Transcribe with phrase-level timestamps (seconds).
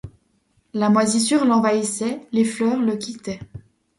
[0.73, 3.39] La moisissure l’envahissait, les fleurs le quittaient.